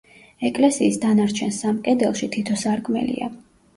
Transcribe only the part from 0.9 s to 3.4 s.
დანარჩენ სამ კედელში თითო სარკმელია.